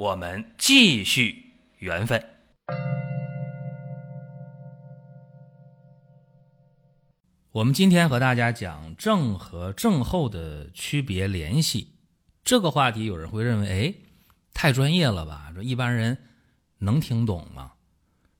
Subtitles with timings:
[0.00, 2.24] 我们继续缘分。
[7.50, 11.98] 我们今天和大家讲正和正后的区别联系
[12.42, 13.94] 这个话题，有人会认为，哎，
[14.54, 15.52] 太专业了吧？
[15.54, 16.16] 这一般人
[16.78, 17.74] 能听懂吗？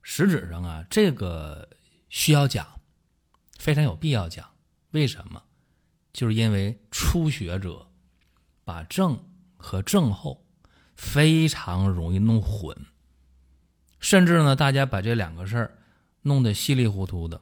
[0.01, 1.69] 实质上啊，这个
[2.09, 2.81] 需要讲，
[3.59, 4.49] 非常有必要讲。
[4.93, 5.39] 为什么？
[6.11, 7.87] 就是因为初学者
[8.63, 9.23] 把正
[9.57, 10.43] 和正后。
[10.95, 12.75] 非常容易弄混，
[13.99, 15.77] 甚至呢，大家把这两个事儿
[16.21, 17.41] 弄得稀里糊涂的，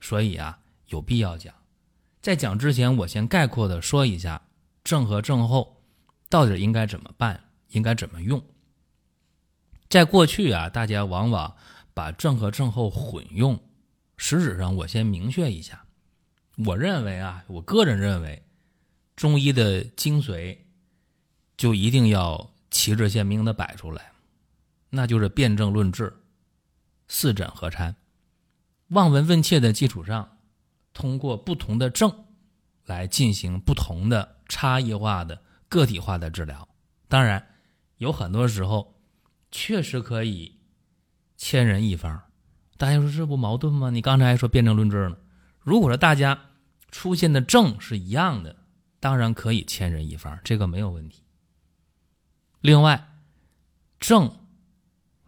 [0.00, 1.54] 所以啊，有必要讲。
[2.20, 4.42] 在讲之前，我先概括的说一下
[4.82, 5.82] 症和症候
[6.28, 8.42] 到底应该怎么办，应该怎么用。
[9.88, 11.56] 在过去啊，大家往往
[11.94, 13.58] 把症和症候混用，
[14.16, 15.84] 实质上我先明确一下，
[16.66, 18.42] 我认为啊，我个人认为，
[19.16, 20.58] 中医的精髓
[21.56, 22.50] 就一定要。
[22.70, 24.12] 旗帜鲜明的摆出来，
[24.88, 26.12] 那就是辨证论治、
[27.08, 27.94] 四诊合参、
[28.88, 30.38] 望闻问切的基础上，
[30.92, 32.24] 通过不同的症
[32.84, 36.68] 来进行不同的差异化的个体化的治疗。
[37.08, 37.44] 当然，
[37.98, 39.00] 有很多时候
[39.50, 40.60] 确实可以
[41.36, 42.22] 千人一方。
[42.76, 43.90] 大家说这不矛盾吗？
[43.90, 45.16] 你刚才还说辨证论治呢。
[45.58, 46.38] 如果说大家
[46.90, 48.56] 出现的症是一样的，
[48.98, 51.22] 当然可以千人一方，这个没有问题。
[52.60, 53.08] 另外，
[53.98, 54.30] 症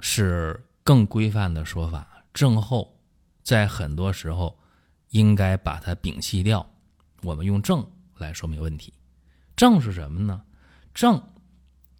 [0.00, 3.00] 是更规范的说法，症候
[3.42, 4.58] 在很多时候
[5.08, 6.68] 应该把它摒弃掉。
[7.22, 8.92] 我们用症来说明问题。
[9.56, 10.42] 症是什么呢？
[10.92, 11.22] 症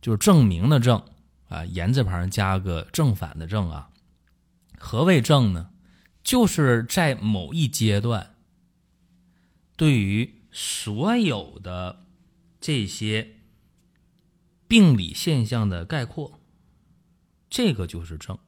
[0.03, 1.03] 就是证明的证
[1.49, 3.89] 啊，言字旁加个正反的正啊。
[4.79, 5.71] 何谓症呢？
[6.23, 8.35] 就是在某一阶段，
[9.77, 12.05] 对于所有的
[12.61, 13.37] 这些。
[14.73, 16.41] 病理现象的概括，
[17.51, 18.39] 这个就是症，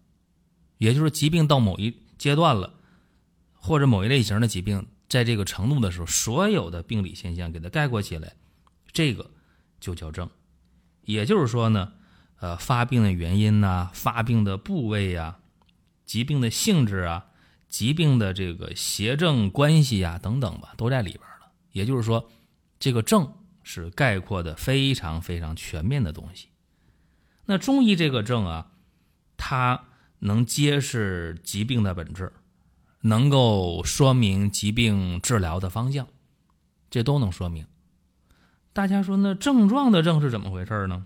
[0.79, 2.73] 也就是疾病到某一阶段了，
[3.53, 8.37] 或者某一类型的疾病在这个程度的时候，所有的病理现象给它概括起来，
[8.91, 9.33] 这个
[9.79, 10.31] 就叫症。
[11.03, 11.93] 也就是说呢，
[12.41, 15.41] 呃，发病的原因呐，发病的部位呀，
[16.07, 17.27] 疾病的性质啊，
[17.69, 21.53] 疾病的这个邪正关系呀等等吧，都在里边了。
[21.73, 22.31] 也就是说，
[22.81, 23.31] 这个症。
[23.65, 26.51] 是概括的非常非常全面的东西。
[27.47, 28.71] 那中医这个症啊，
[29.37, 29.87] 它
[30.21, 32.33] 能揭示疾病的本质，
[33.01, 36.07] 能够说明疾病治疗的方向，
[36.89, 37.67] 这都能说明。
[38.73, 41.05] 大家说那症状的症是怎么回事呢？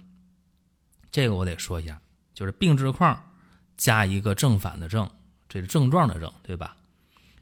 [1.10, 2.00] 这个我得说一下，
[2.34, 3.32] 就是病字框
[3.76, 5.10] 加一个正反的正，
[5.48, 6.76] 这是症状的症，对吧？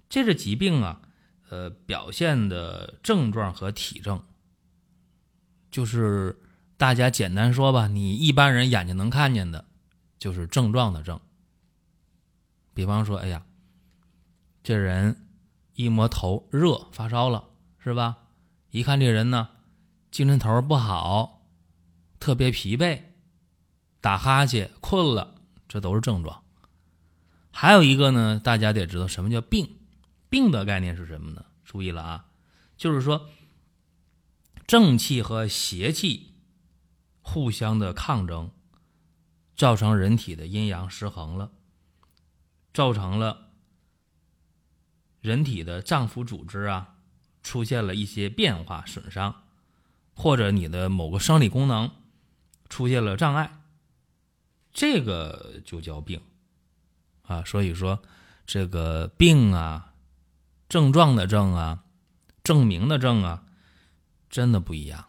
[0.08, 1.00] 这是疾病啊，
[1.48, 4.22] 呃，表现的症状和体征。
[5.70, 6.38] 就是
[6.76, 9.64] 大家简单说吧，你一般人眼睛能看见的，
[10.18, 11.20] 就是症状的症。
[12.72, 13.44] 比方说，哎呀，
[14.62, 15.26] 这人
[15.74, 17.44] 一摸头热发烧了，
[17.78, 18.16] 是吧？
[18.70, 19.48] 一看这人呢，
[20.10, 21.42] 精神头不好，
[22.20, 23.02] 特别疲惫，
[24.00, 25.34] 打哈欠、困了，
[25.68, 26.42] 这都是症状。
[27.50, 29.78] 还有一个呢，大家得知道什么叫病，
[30.28, 31.44] 病的概念是什么呢？
[31.64, 32.26] 注意了啊，
[32.76, 33.28] 就是说。
[34.66, 36.34] 正气和邪气
[37.20, 38.50] 互相的抗争，
[39.56, 41.52] 造成人体的阴阳失衡了，
[42.74, 43.50] 造成了
[45.20, 46.96] 人体的脏腑组织啊
[47.44, 49.44] 出现了一些变化损伤，
[50.14, 51.90] 或者你的某个生理功能
[52.68, 53.60] 出现了障碍，
[54.72, 56.20] 这个就叫病
[57.22, 57.44] 啊。
[57.44, 58.02] 所以说，
[58.46, 59.94] 这个病啊，
[60.68, 61.84] 症状的症啊，
[62.42, 63.44] 证明的证啊。
[64.28, 65.06] 真的不一样，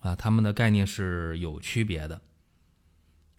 [0.00, 2.20] 啊，他们的概念是有区别的。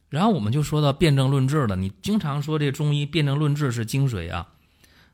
[0.10, 1.76] 然后我们就说到辨证论治了。
[1.76, 4.54] 你经常说这中医辨证论治是精髓啊，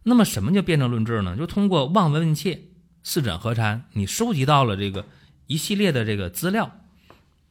[0.04, 1.38] 那么什么叫辨证论治呢？
[1.38, 2.64] 就通过望闻问切、
[3.04, 5.06] 四诊合参，你收集到了这个
[5.46, 6.72] 一系列的这个资料，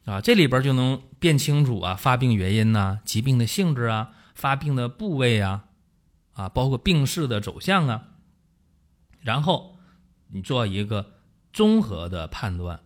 [0.05, 5.65] 啊，这里边就能辨清楚啊发病原因呐、疾病的性质啊、发病的部位啊，
[6.33, 8.09] 啊，包括病势的走向啊，
[9.21, 9.77] 然后
[10.27, 11.16] 你做一个。
[11.57, 12.79] 综合的判断，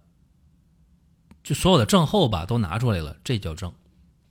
[1.44, 3.74] 就所有的症候吧都拿出来了，这叫症。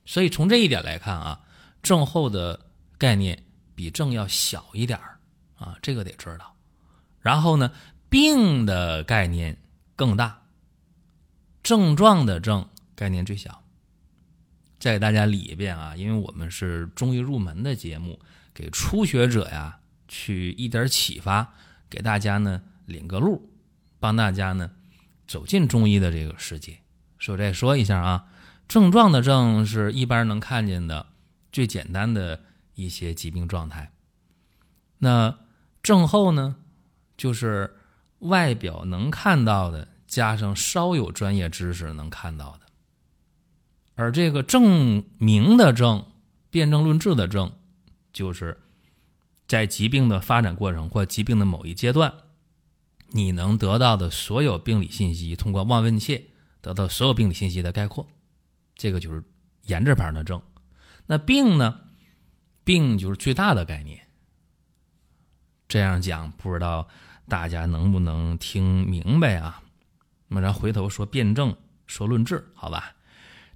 [0.03, 1.41] 所以从这一点来看啊，
[1.83, 2.59] 症候的
[2.97, 3.43] 概念
[3.75, 5.19] 比症要小一点儿
[5.57, 6.55] 啊，这个得知道。
[7.19, 7.71] 然后呢，
[8.09, 9.55] 病的概念
[9.95, 10.41] 更大，
[11.61, 13.61] 症状的症概念最小。
[14.79, 18.19] 再给大家理一遍啊，因为我们是中医入门的节目，
[18.55, 19.77] 给初学者呀
[20.07, 21.53] 去一点启发，
[21.91, 23.50] 给大家呢领个路，
[24.01, 24.71] 帮大家呢
[25.25, 26.79] 走进中医的这个世界。
[27.19, 28.25] 所以再说一下啊，
[28.67, 31.07] 症状的症是一般能看见的
[31.51, 32.43] 最简单的
[32.73, 33.93] 一些疾病状态。
[34.97, 35.37] 那
[35.83, 36.55] 症候呢，
[37.15, 37.77] 就是
[38.19, 42.61] 外表能看到的，加上稍有专业知识能看到的。
[43.95, 46.05] 而这个证明的证、
[46.49, 47.51] 辨证论治的证，
[48.11, 48.59] 就是
[49.47, 52.11] 在疾病的发展过程或疾病的某一阶段，
[53.11, 56.23] 你能得到的所有病理信息，通过望问切
[56.61, 58.07] 得到所有病理信息的概括，
[58.75, 59.23] 这个就是
[59.63, 60.41] 言字旁的证。
[61.05, 61.79] 那病呢？
[62.63, 63.99] 病就是最大的概念。
[65.67, 66.87] 这样讲，不知道
[67.27, 69.61] 大家能不能听明白啊？
[70.27, 71.55] 那么咱回头说辩证，
[71.87, 72.95] 说论治，好吧？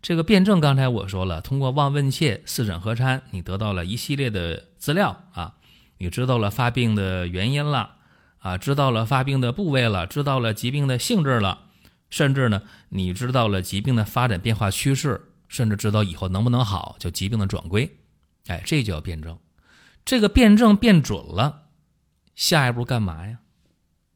[0.01, 5.55] 这个辩证，刚才我说了，通过望问切、四诊合参，你得到了一系列的资料啊，
[5.99, 7.97] 你知道了发病的原因了
[8.45, 11.63] 啊，知道了发病的部位了，知道了疾病的性质了，
[12.11, 17.97] 甚至呢，你知道了疾病的发展变化趋势，甚至知道以后能不能好，叫疾病的转归，
[18.45, 19.35] 哎，这叫辩证。
[20.05, 21.69] 这个辩证辩准了，
[22.35, 23.39] 下一步干嘛呀？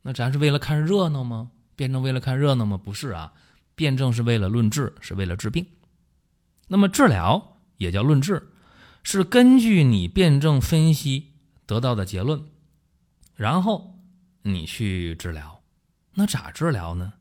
[0.04, 1.50] 那咱是为了看热闹吗？
[1.76, 2.78] 辩证为了看热闹吗？
[2.78, 3.34] 不是啊，
[3.74, 5.66] 辩证是为了论治，是为了治病。
[6.68, 8.52] 那么治疗也叫论治，
[9.02, 11.32] 是根据你辩证分析
[11.66, 12.44] 得到的结论，
[13.36, 13.96] 然后
[14.54, 15.62] 你去治疗。
[16.14, 17.14] 那咋治疗呢？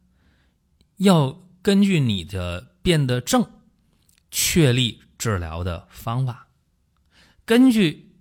[0.96, 3.48] 要根据你的变得正，
[4.30, 6.48] 确立治疗的方法，
[7.44, 8.16] 根据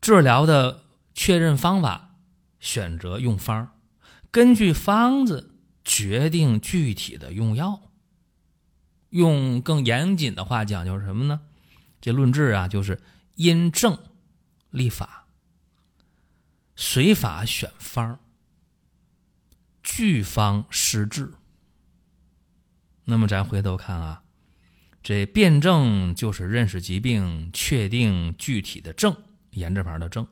[0.00, 2.16] 治疗的确认方法
[2.58, 3.70] 选择用方，
[4.30, 5.54] 根据方子
[5.84, 7.82] 决定具体的用药。
[9.10, 11.40] 用更严谨的话讲，就是什么呢？
[12.00, 13.02] 这论治啊，就是
[13.34, 13.98] 因症
[14.70, 15.26] 立法，
[16.76, 18.20] 随法选方，
[19.92, 21.32] 据方施治。
[23.04, 24.22] 那么咱回头看啊，
[25.02, 29.16] 这辩证就是认识疾病、确定具体的症，
[29.50, 30.26] 言字旁的症；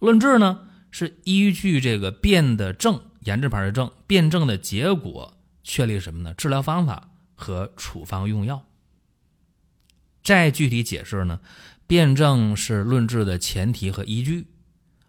[0.00, 6.34] 论治呢，是依据这个辩的症，言字旁的症，辩证的结果，确立什么呢？
[6.34, 7.10] 治疗方法。
[7.38, 8.64] 和处方用药。
[10.24, 11.40] 再具体解释呢，
[11.86, 14.46] 辩证是论治的前提和依据，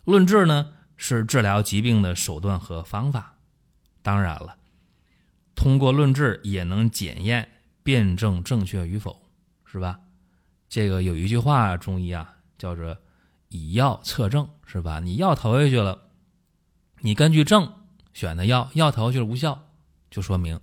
[0.03, 3.36] 论治呢是治疗疾病的手段和方法。
[4.07, 4.55] 当然了，
[5.53, 7.49] 通过论治也能检验
[7.83, 9.21] 辩证正确与否，
[9.65, 9.99] 是吧？
[10.69, 12.97] 这个有一句话，中医啊叫做
[13.49, 15.01] 以药测证，是吧？
[15.01, 16.03] 你药投下去了，
[17.01, 17.73] 你根据症
[18.13, 19.67] 选的药，药投下去无效，
[20.09, 20.57] 就说明。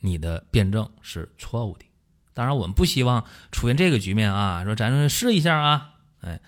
[0.00, 1.86] 你的辩证是错误的，
[2.34, 4.62] 当然我们不希望出现这个局面啊。
[4.62, 6.38] 说咱试一下啊，哎，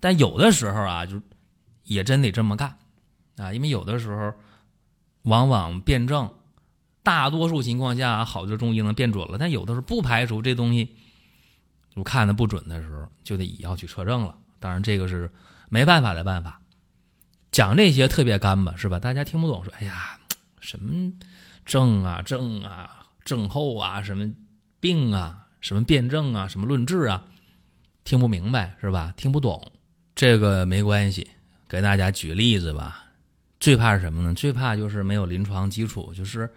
[0.00, 1.22] 但有的时候啊，就
[1.84, 2.76] 也真得这么干
[3.38, 4.34] 啊，因为有的时候
[5.28, 6.30] 往往辩证，
[7.02, 10.96] 大多数情况下好的中医能辩准了，但有的时候不排除这东西
[11.94, 14.36] 我看的不准的时候，就得以药去测证了。
[14.58, 15.30] 当然这个是
[15.68, 16.60] 没办法的办法，
[17.52, 18.98] 讲这些特别干巴是吧？
[18.98, 20.18] 大家听不懂，说哎呀，
[20.60, 21.12] 什么
[21.64, 22.96] 症啊症啊。
[23.24, 24.32] 症候啊，什么
[24.80, 27.26] 病啊，什么辩证啊，什么论治啊，
[28.02, 29.12] 听不明白是吧？
[29.18, 29.70] 听不懂，
[30.14, 31.28] 这个没关系，
[31.68, 33.04] 给大家举例子吧。
[33.60, 34.34] 最怕是什么呢？
[34.34, 36.50] 最怕就是没有临床基础，就是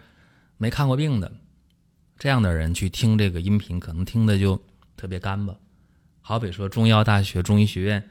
[0.56, 1.32] 没看过病的
[2.18, 4.60] 这样的人去听这个音频，可能听的就
[4.96, 5.54] 特别干巴。
[6.20, 8.08] 好比说，中医药大学中医学院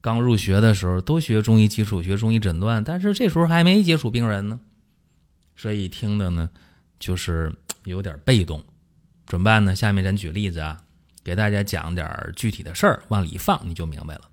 [0.00, 4.60] 刚入学的时候，都学中医基础，学中医诊断，但是这时候还没接触病人呢，
[5.56, 6.50] 所以听的呢
[6.98, 7.52] 就是。
[7.84, 8.62] 有点被动，
[9.26, 9.74] 怎么办呢？
[9.74, 10.82] 下面咱举例子啊，
[11.24, 14.28] 给大家讲点具体的事儿，往里一放你就明白了。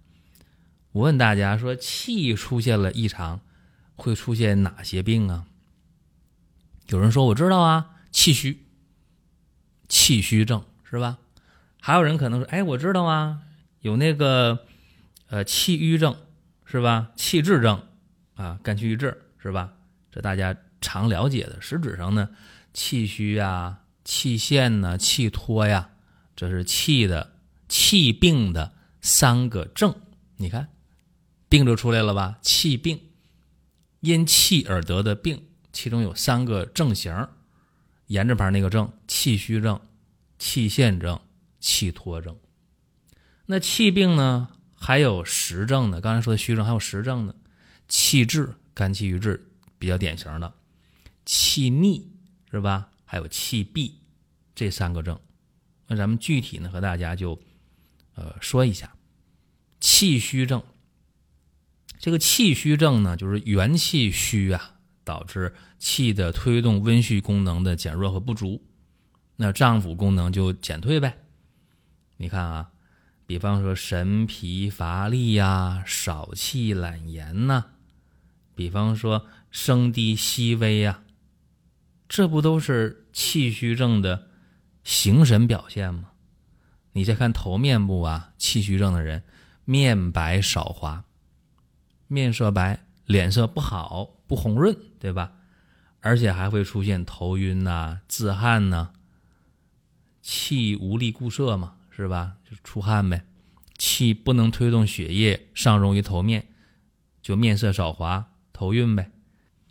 [0.92, 3.40] 我问大家说，气出现了异常，
[3.96, 5.46] 会出现哪些病啊？
[6.88, 8.66] 有人说我知道啊，气虚，
[9.88, 11.18] 气虚症是吧？
[11.80, 13.42] 还有人可能说，哎，我知道啊，
[13.82, 14.66] 有那个
[15.28, 16.16] 呃气郁症
[16.66, 17.12] 是吧？
[17.16, 17.82] 气滞症
[18.36, 19.74] 啊，肝气郁滞是吧？
[20.12, 22.30] 这大家常了解的，实质上呢。
[22.74, 25.92] 气虚啊，气陷呐，气脱呀，
[26.36, 27.36] 这是气的
[27.70, 29.96] 气病的三个症。
[30.36, 30.68] 你看，
[31.48, 32.38] 病就出来了吧？
[32.42, 33.00] 气病，
[34.06, 37.28] 因气而得的病，其中有三个症型，
[38.06, 39.82] 言字旁那个症：气虚症、
[40.38, 41.20] 气陷症、
[41.60, 42.38] 气脱症。
[43.48, 46.00] 那气病呢，还有实症呢。
[46.00, 47.34] 刚才说的虚症还有实症呢，
[47.88, 50.54] 气滞、肝气郁滞比较典型的，
[51.26, 52.12] 气逆
[52.52, 52.90] 是吧？
[53.06, 54.00] 还有气闭
[54.54, 55.20] 这三个症。
[55.88, 57.40] 那咱们具体呢和大家就
[58.14, 58.96] 呃说一下
[59.80, 60.64] 气虚症。
[61.98, 68.64] 这个气虚症呢，就是元气虚啊，导致气的推动温煦功能的减弱和不足，
[69.38, 71.18] 那脏腑功能就减退呗。
[72.18, 72.72] 你看啊，
[73.26, 77.66] 比方说神疲乏力呀、少气懒言呐，
[78.54, 81.04] 比方说声低息微呀，
[82.08, 84.28] 这不都是气虚症的
[84.84, 86.12] 形神表现吗？
[86.94, 89.24] 你再看头面部啊，气虚症的人
[89.66, 91.04] 面白少华。
[92.08, 95.32] 面色白，脸色不好，不红润，对吧？
[96.02, 98.92] 而且还会出现头晕呐、自汗呐、
[100.22, 102.36] 气无力固摄嘛，是吧？
[102.50, 103.26] 就出汗呗，
[103.78, 106.48] 气不能推动血液上溶于头面，
[107.22, 109.10] 就面色少华、头晕呗。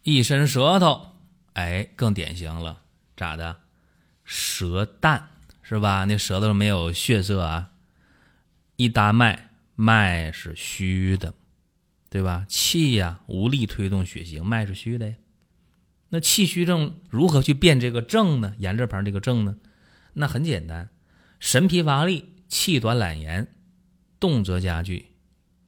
[0.03, 1.12] 一伸舌头，
[1.53, 2.83] 哎，更典型了，
[3.17, 3.59] 咋的？
[4.25, 5.29] 舌淡
[5.62, 6.05] 是吧？
[6.05, 7.71] 那舌头没有血色啊。
[8.76, 11.33] 一搭脉，脉是虚的。
[12.14, 12.47] 对吧？
[12.49, 15.16] 气呀，无力推动血行，脉是虚的。
[16.11, 18.54] 那气虚症如何去辨这个症呢？
[18.59, 19.56] 言字旁这个症呢？
[20.12, 20.90] 那很简单，
[21.40, 23.49] 神疲乏力，气短懒言，
[24.21, 25.06] 动则加剧，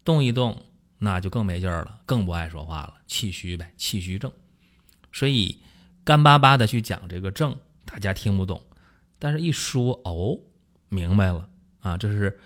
[0.05, 0.63] 动一动
[0.99, 4.31] 那就更没劲儿了，更不爱说话了，气虚呗，气虚症。
[5.11, 5.59] 所以
[6.05, 8.63] 干巴巴的去讲这个症，大家听不懂，
[9.19, 10.39] 但是一说哦，
[10.91, 11.49] 明白了
[11.81, 12.39] 啊，这是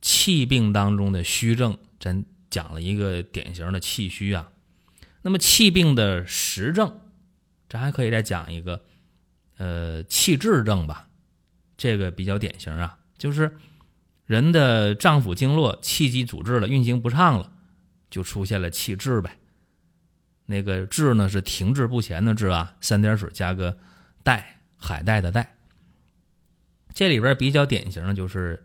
[0.00, 2.24] 气病当中的虚症，真。
[2.54, 4.52] 讲了一个典型的气虚啊，
[5.22, 7.00] 那么气病的实症，
[7.68, 8.84] 咱还可以再讲一个，
[9.56, 11.08] 呃，气滞症吧，
[11.76, 13.56] 这个比较典型啊，就是
[14.24, 17.50] 人的脏腑经络气机阻滞了，运行不畅了，
[18.08, 19.36] 就出现了气滞呗。
[20.46, 23.76] 那个滞呢是停滞不前的滞啊，三点水加个
[24.22, 25.56] 带，海带的带。
[26.92, 28.64] 这里边比较典型的就是，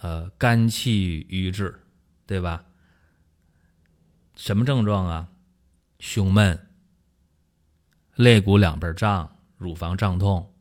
[0.00, 1.78] 呃，肝气郁滞，
[2.26, 2.64] 对吧？
[4.40, 5.28] 什么症状啊？
[5.98, 6.58] 胸闷、
[8.14, 10.54] 肋骨两边胀、乳房胀痛、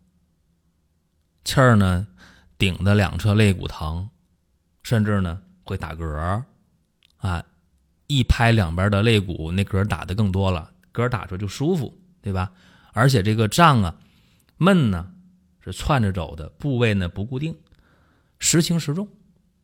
[1.45, 2.05] 气儿呢
[2.57, 4.09] 顶的两侧肋骨疼，
[4.83, 6.43] 甚至呢会打嗝
[7.19, 7.45] 啊！
[8.07, 12.51] 一拍两边的肋骨，那嗝打的更多了，嗝打出就舒服，对吧？
[12.91, 13.95] 而且这个胀啊、
[14.57, 15.09] 闷呢
[15.61, 17.57] 是窜着走的，部位呢不固定，
[18.39, 19.07] 时轻时重。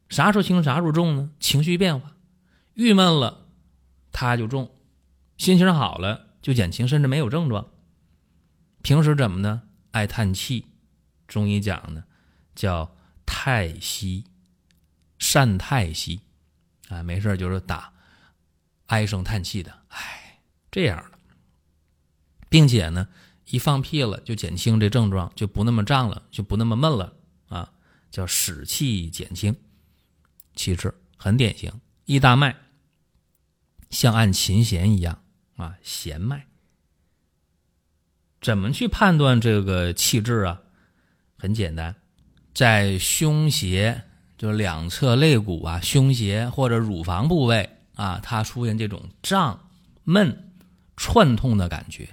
[0.07, 1.29] 啥时候轻，啥时候重呢？
[1.41, 2.15] 情绪变化，
[2.75, 3.41] 郁闷了。
[4.17, 4.73] 他就重，
[5.37, 7.67] 心情好了就减轻，甚至没有症状。
[8.81, 9.63] 平时怎么呢？
[9.91, 10.67] 爱叹气，
[11.27, 12.05] 中医讲呢，
[12.55, 12.95] 叫
[13.25, 14.23] 太息，
[15.19, 16.21] 善太息，
[16.87, 17.91] 啊，没事就是打
[18.85, 20.39] 唉声叹气的，唉，
[20.71, 21.17] 这样的，
[22.47, 23.09] 并且呢，
[23.47, 27.13] 一放屁了就减轻这症状，就不那么胀了，就不那么闷了
[27.49, 27.73] 啊，
[28.09, 29.53] 叫使气减轻，
[30.55, 32.55] 气滞很典型，一大脉。
[33.89, 35.21] 像按琴弦一样
[35.55, 36.47] 啊，弦脉。
[38.41, 40.61] 怎么去判断这个气滞啊？
[41.37, 41.95] 很简单，
[42.53, 44.03] 在胸胁，
[44.37, 49.69] 就两侧肋骨啊，胸胁或者乳房部位啊，它出现这种胀、
[50.03, 50.51] 闷、
[50.95, 52.07] 串痛的感觉，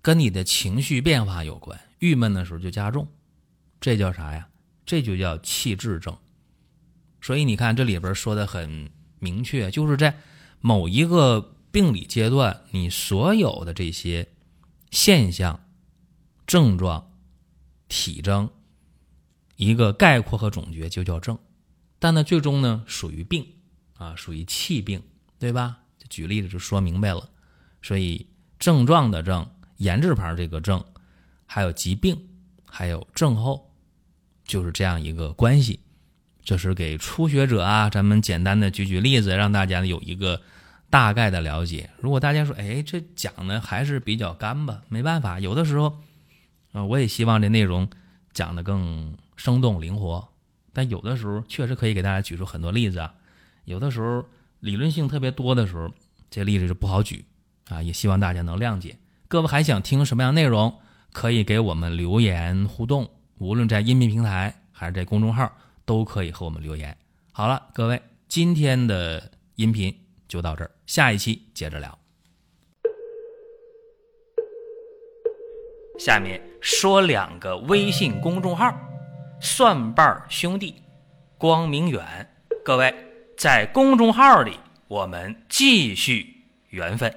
[0.00, 1.78] 跟你的情绪变化有关。
[1.98, 3.08] 郁闷的时候就加重，
[3.80, 4.48] 这叫啥呀？
[4.86, 6.16] 这就叫气滞症。
[7.20, 10.14] 所以你看这里边说的很明确，就是在。
[10.60, 14.28] 某一个病理阶段，你所有的这些
[14.90, 15.58] 现象、
[16.46, 17.10] 症状、
[17.88, 18.50] 体征，
[19.56, 21.38] 一个概括和总结就叫症，
[21.98, 23.46] 但呢，最终呢属于病
[23.96, 25.02] 啊，属于气病，
[25.38, 25.78] 对吧？
[26.08, 27.28] 举例子就说明白了。
[27.82, 28.26] 所以
[28.58, 30.84] 症状的症，言字旁这个症，
[31.46, 32.28] 还有疾病，
[32.66, 33.70] 还有症候，
[34.44, 35.80] 就是这样一个关系。
[36.42, 40.40] 这是给初学者啊，咱们简单的举举例子，让大家有一个
[40.88, 41.90] 大概的了解。
[42.00, 44.82] 如果大家说，哎，这讲的还是比较干吧？
[44.88, 45.98] 没办法，有的时候，
[46.72, 47.88] 啊，我也希望这内容
[48.32, 50.26] 讲的更生动灵活。
[50.72, 53.12] 但有的时候确实可以给大家举出很多例子啊。
[53.64, 54.24] 有的时候
[54.60, 55.92] 理论性特别多的时候，
[56.30, 57.24] 这例子就不好举
[57.68, 57.82] 啊。
[57.82, 58.96] 也希望大家能谅解。
[59.28, 60.74] 各位还想听什么样内容？
[61.12, 65.52] 可以给我们留言互动，无论在音频平台还是在公众号。
[65.90, 66.96] 都可以和我们留言。
[67.32, 69.92] 好了，各位，今天的音频
[70.28, 71.98] 就到这儿，下一期接着聊。
[75.98, 78.72] 下面说两个微信公众号：
[79.40, 80.76] 蒜瓣兄弟。
[81.36, 82.32] 光明远。
[82.64, 82.94] 各位
[83.36, 87.12] 在公众号里，我们继续缘分。